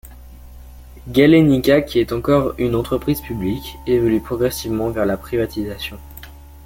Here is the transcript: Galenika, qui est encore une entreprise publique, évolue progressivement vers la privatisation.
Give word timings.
Galenika, 1.07 1.81
qui 1.83 1.99
est 1.99 2.11
encore 2.11 2.55
une 2.57 2.73
entreprise 2.73 3.21
publique, 3.21 3.75
évolue 3.85 4.19
progressivement 4.19 4.89
vers 4.89 5.05
la 5.05 5.15
privatisation. 5.15 5.99